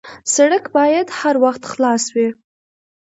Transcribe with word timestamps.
سړک 0.33 0.63
باید 0.77 1.07
هر 1.19 1.35
وخت 1.43 1.63
خلاص 1.71 2.03
وي. 2.15 2.29